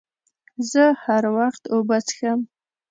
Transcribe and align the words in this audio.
زه 0.71 0.83
هر 1.03 1.23
وخت 1.37 1.63
اوبه 1.73 1.97
څښم. 2.07 2.39